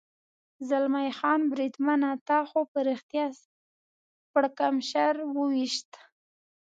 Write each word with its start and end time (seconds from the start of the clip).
زلمی 0.69 1.09
خان: 1.17 1.41
بریدمنه، 1.51 2.11
تا 2.27 2.39
خو 2.49 2.59
په 2.71 2.79
رښتیا 2.87 3.25
سر 3.39 3.47
پړکمشر 4.31 5.13
و 5.33 5.35
وېشت. 5.51 5.89